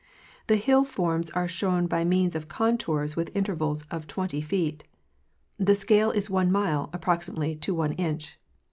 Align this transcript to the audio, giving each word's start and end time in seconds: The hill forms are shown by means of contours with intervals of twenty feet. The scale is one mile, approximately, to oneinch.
The 0.47 0.55
hill 0.55 0.83
forms 0.83 1.29
are 1.29 1.47
shown 1.47 1.85
by 1.85 2.03
means 2.05 2.33
of 2.33 2.47
contours 2.47 3.15
with 3.15 3.29
intervals 3.35 3.83
of 3.91 4.07
twenty 4.07 4.41
feet. 4.41 4.83
The 5.59 5.75
scale 5.75 6.09
is 6.09 6.27
one 6.27 6.51
mile, 6.51 6.89
approximately, 6.91 7.55
to 7.57 7.75
oneinch. 7.75 8.37